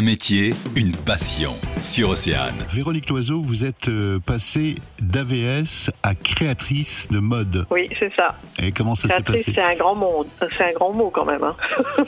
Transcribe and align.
Un 0.00 0.02
métier, 0.02 0.54
une 0.76 0.96
passion. 0.96 1.50
Sur 1.82 2.08
Océane. 2.08 2.56
Véronique 2.70 3.10
Loiseau, 3.10 3.42
vous 3.42 3.66
êtes 3.66 3.88
euh, 3.90 4.18
passée 4.18 4.76
d'AVS 4.98 5.90
à 6.02 6.14
créatrice 6.14 7.06
de 7.10 7.18
mode. 7.18 7.66
Oui, 7.70 7.86
c'est 7.98 8.10
ça. 8.14 8.28
Et 8.62 8.72
comment 8.72 8.94
ça 8.94 9.08
s'est 9.08 9.22
Créatrice, 9.22 9.44
passé 9.44 9.52
c'est 9.54 9.62
un 9.62 9.74
grand 9.76 9.94
mot. 9.94 10.24
C'est 10.56 10.64
un 10.64 10.72
grand 10.72 10.94
mot 10.94 11.10
quand 11.10 11.26
même. 11.26 11.44
hein. 11.44 11.54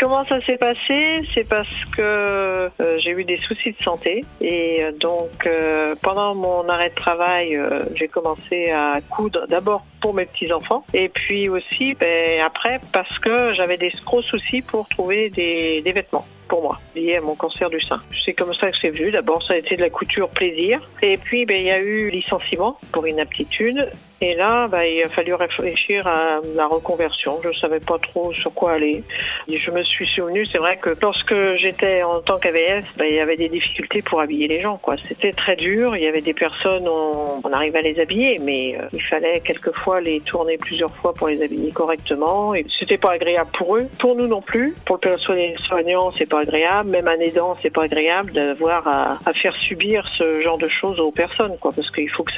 Comment 0.00 0.24
ça 0.26 0.40
s'est 0.46 0.56
passé? 0.56 1.26
C'est 1.34 1.48
parce 1.48 1.84
que 1.96 2.00
euh, 2.00 2.68
j'ai 2.98 3.10
eu 3.10 3.24
des 3.24 3.38
soucis 3.38 3.72
de 3.72 3.82
santé 3.82 4.20
et 4.40 4.84
euh, 4.84 4.92
donc 5.00 5.44
euh, 5.46 5.96
pendant 6.00 6.36
mon 6.36 6.68
arrêt 6.68 6.90
de 6.90 6.94
travail, 6.94 7.56
euh, 7.56 7.82
j'ai 7.96 8.06
commencé 8.06 8.70
à 8.70 9.00
coudre 9.10 9.46
d'abord 9.48 9.84
pour 10.02 10.12
mes 10.12 10.26
petits 10.26 10.52
enfants 10.52 10.84
et 10.92 11.08
puis 11.08 11.48
aussi 11.48 11.94
ben, 11.94 12.40
après 12.44 12.80
parce 12.92 13.18
que 13.20 13.54
j'avais 13.54 13.78
des 13.78 13.92
gros 14.04 14.20
soucis 14.22 14.60
pour 14.60 14.88
trouver 14.88 15.30
des, 15.30 15.82
vêtements 15.92 16.26
pour 16.48 16.62
moi 16.62 16.78
liés 16.94 17.16
à 17.16 17.20
mon 17.20 17.34
cancer 17.34 17.70
du 17.70 17.80
sein. 17.80 18.02
C'est 18.24 18.34
comme 18.34 18.52
ça 18.52 18.70
que 18.70 18.76
c'est 18.80 18.90
venu. 18.90 19.10
D'abord, 19.10 19.42
ça 19.46 19.54
a 19.54 19.56
été 19.56 19.76
de 19.76 19.80
la 19.80 19.90
couture 19.90 20.28
plaisir 20.28 20.80
et 21.00 21.16
puis 21.16 21.46
ben, 21.46 21.56
il 21.58 21.66
y 21.66 21.70
a 21.70 21.80
eu 21.80 22.10
licenciement 22.10 22.76
pour 22.92 23.06
inaptitude 23.08 23.88
et 24.22 24.36
là, 24.36 24.68
bah, 24.68 24.86
il 24.86 25.02
a 25.02 25.08
fallu 25.08 25.34
réfléchir 25.34 26.06
à 26.06 26.38
la 26.54 26.68
reconversion. 26.68 27.40
Je 27.42 27.58
savais 27.58 27.80
pas 27.80 27.98
trop 27.98 28.32
sur 28.32 28.54
quoi 28.54 28.74
aller. 28.74 29.02
Je 29.48 29.70
me 29.72 29.82
suis 29.82 30.06
souvenu, 30.06 30.46
c'est 30.46 30.58
vrai 30.58 30.76
que 30.76 30.90
lorsque 31.02 31.34
j'étais 31.56 32.04
en 32.04 32.20
tant 32.20 32.38
qu'AVS, 32.38 32.84
il 33.00 33.16
y 33.16 33.18
avait 33.18 33.34
des 33.34 33.48
difficultés 33.48 34.00
pour 34.00 34.20
habiller 34.20 34.46
les 34.46 34.60
gens. 34.60 34.78
quoi. 34.78 34.94
C'était 35.08 35.32
très 35.32 35.56
dur. 35.56 35.96
Il 35.96 36.04
y 36.04 36.06
avait 36.06 36.20
des 36.20 36.34
personnes, 36.34 36.86
on, 36.86 37.40
on 37.42 37.52
arrivait 37.52 37.80
à 37.80 37.82
les 37.82 37.98
habiller, 37.98 38.38
mais 38.40 38.78
euh, 38.78 38.86
il 38.92 39.02
fallait 39.02 39.40
quelquefois 39.40 39.91
les 40.00 40.20
tourner 40.20 40.56
plusieurs 40.56 40.94
fois 40.96 41.12
pour 41.14 41.28
les 41.28 41.42
habiller 41.42 41.70
correctement. 41.72 42.54
Et 42.54 42.66
c'était 42.78 42.98
pas 42.98 43.12
agréable 43.12 43.50
pour 43.56 43.76
eux, 43.76 43.88
pour 43.98 44.16
nous 44.16 44.26
non 44.26 44.42
plus. 44.42 44.74
Pour 44.84 44.96
le 44.96 45.00
personnel 45.00 45.54
soignant, 45.58 46.12
c'est 46.16 46.28
pas 46.28 46.40
agréable. 46.40 46.90
Même 46.90 47.08
un 47.08 47.20
aidant, 47.20 47.56
c'est 47.62 47.70
pas 47.70 47.84
agréable 47.84 48.32
d'avoir 48.32 48.86
à, 48.86 49.18
à 49.24 49.32
faire 49.32 49.54
subir 49.54 50.08
ce 50.16 50.40
genre 50.42 50.58
de 50.58 50.68
choses 50.68 51.00
aux 51.00 51.12
personnes, 51.12 51.56
quoi, 51.60 51.72
parce 51.74 51.90
qu'il 51.90 52.10
faut 52.10 52.24
que 52.24 52.32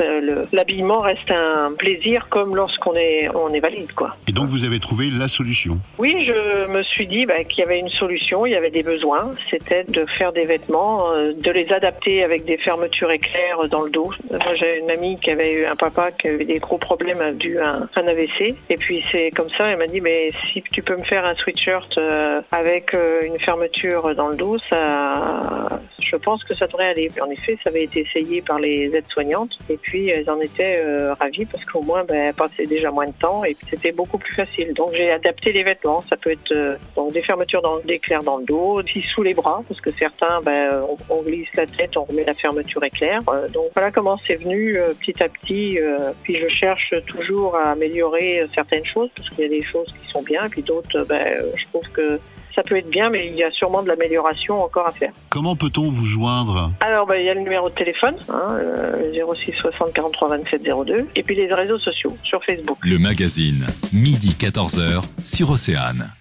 l'habillement 0.55 0.98
reste 0.98 1.30
un 1.30 1.72
plaisir 1.72 2.28
comme 2.30 2.55
lorsqu'on 2.56 2.94
est 2.94 3.28
on 3.34 3.48
est 3.48 3.60
valide, 3.60 3.92
quoi. 3.92 4.16
Et 4.28 4.32
donc 4.32 4.48
vous 4.48 4.64
avez 4.64 4.78
trouvé 4.80 5.10
la 5.10 5.28
solution. 5.28 5.78
Oui, 5.98 6.25
je 6.27 6.32
me 6.66 6.82
suis 6.82 7.06
dit 7.06 7.26
bah, 7.26 7.44
qu'il 7.44 7.60
y 7.60 7.66
avait 7.66 7.78
une 7.78 7.90
solution, 7.90 8.46
il 8.46 8.52
y 8.52 8.56
avait 8.56 8.70
des 8.70 8.82
besoins. 8.82 9.30
C'était 9.50 9.84
de 9.84 10.04
faire 10.06 10.32
des 10.32 10.44
vêtements, 10.44 11.12
euh, 11.12 11.32
de 11.32 11.50
les 11.50 11.72
adapter 11.72 12.22
avec 12.22 12.44
des 12.44 12.56
fermetures 12.58 13.10
éclairs 13.10 13.68
dans 13.68 13.82
le 13.82 13.90
dos. 13.90 14.10
J'ai 14.56 14.78
une 14.78 14.90
amie 14.90 15.18
qui 15.20 15.30
avait 15.30 15.52
eu 15.52 15.64
un 15.64 15.76
papa 15.76 16.12
qui 16.12 16.28
avait 16.28 16.44
des 16.44 16.58
gros 16.58 16.78
problèmes 16.78 17.36
dû 17.36 17.58
à 17.58 17.88
un, 17.94 18.06
AVC. 18.06 18.54
Et 18.68 18.76
puis 18.76 19.04
c'est 19.10 19.30
comme 19.30 19.48
ça, 19.56 19.68
elle 19.68 19.78
m'a 19.78 19.86
dit, 19.86 20.00
mais 20.00 20.28
si 20.52 20.62
tu 20.62 20.82
peux 20.82 20.96
me 20.96 21.04
faire 21.04 21.24
un 21.24 21.34
sweatshirt 21.34 21.96
euh, 21.98 22.40
avec 22.52 22.94
euh, 22.94 23.22
une 23.22 23.38
fermeture 23.40 24.14
dans 24.14 24.28
le 24.28 24.36
dos, 24.36 24.58
ça, 24.58 25.68
je 26.00 26.16
pense 26.16 26.44
que 26.44 26.54
ça 26.54 26.66
devrait 26.66 26.88
aller. 26.88 27.10
En 27.20 27.30
effet, 27.30 27.58
ça 27.64 27.70
avait 27.70 27.84
été 27.84 28.00
essayé 28.00 28.42
par 28.42 28.58
les 28.58 28.94
aides-soignantes. 28.94 29.58
Et 29.68 29.76
puis 29.76 30.08
elles 30.08 30.28
en 30.30 30.40
étaient 30.40 30.80
euh, 30.84 31.14
ravies 31.14 31.46
parce 31.46 31.64
qu'au 31.64 31.82
moins, 31.82 32.04
ben, 32.04 32.16
elles 32.16 32.34
passaient 32.34 32.66
déjà 32.66 32.90
moins 32.90 33.06
de 33.06 33.12
temps 33.12 33.44
et 33.44 33.56
c'était 33.70 33.92
beaucoup 33.92 34.18
plus 34.18 34.34
facile. 34.34 34.72
Donc 34.74 34.92
j'ai 34.92 35.10
adapté 35.10 35.52
les 35.52 35.62
vêtements. 35.62 36.02
Ça 36.02 36.16
peut 36.16 36.32
être 36.32 36.52
euh, 36.55 36.77
donc 36.97 37.12
des 37.12 37.22
fermetures 37.22 37.62
dans, 37.62 37.78
d'éclairs 37.80 38.22
dans 38.22 38.38
le 38.38 38.44
dos, 38.44 38.80
puis 38.84 39.02
sous 39.14 39.22
les 39.22 39.34
bras 39.34 39.62
parce 39.69 39.80
que 39.80 39.91
certains, 39.98 40.41
ben, 40.42 40.70
on, 40.88 41.14
on 41.19 41.22
glisse 41.22 41.48
la 41.56 41.66
tête, 41.66 41.97
on 41.97 42.05
remet 42.05 42.24
la 42.24 42.34
fermeture 42.34 42.83
éclair. 42.84 43.20
Euh, 43.28 43.48
donc 43.48 43.66
voilà 43.74 43.91
comment 43.91 44.19
c'est 44.27 44.36
venu 44.36 44.77
euh, 44.77 44.92
petit 44.94 45.22
à 45.22 45.28
petit. 45.28 45.78
euh, 45.78 46.12
puis 46.22 46.36
je 46.41 46.48
cherche 46.48 46.92
toujours 47.06 47.56
à 47.56 47.70
améliorer 47.72 48.47
certaines 48.55 48.84
choses 48.84 49.10
parce 49.16 49.28
qu'il 49.30 49.41
y 49.41 49.47
a 49.47 49.48
des 49.48 49.64
choses 49.64 49.86
qui 49.86 50.10
sont 50.12 50.22
bien, 50.22 50.48
puis 50.48 50.62
d'autres, 50.62 51.05
ben, 51.08 51.42
je 51.56 51.64
trouve 51.66 51.88
que 51.92 52.19
ça 52.55 52.62
peut 52.62 52.77
être 52.77 52.88
bien, 52.88 53.10
mais 53.10 53.27
il 53.27 53.34
y 53.34 53.42
a 53.42 53.50
sûrement 53.50 53.82
de 53.82 53.88
l'amélioration 53.88 54.58
encore 54.58 54.86
à 54.86 54.92
faire. 54.92 55.12
Comment 55.28 55.56
peut-on 55.56 55.91
vous 55.91 56.05
joindre? 56.05 56.70
Alors, 56.80 57.05
ben, 57.06 57.16
il 57.16 57.27
y 57.27 57.28
a 57.28 57.34
le 57.34 57.41
numéro 57.41 57.69
de 57.69 57.75
téléphone, 57.75 58.14
hein, 58.28 58.47
euh, 58.52 59.34
06 59.34 59.52
60 59.58 59.92
43 59.92 60.28
27 60.28 60.62
02, 60.62 61.08
et 61.16 61.22
puis 61.25 61.34
les 61.34 61.52
réseaux 61.52 61.78
sociaux 61.80 62.16
sur 62.22 62.42
Facebook. 62.44 62.78
Le 62.82 62.98
magazine, 62.98 63.66
midi 63.92 64.36
14h 64.38 65.03
sur 65.25 65.50
Océane. 65.50 66.12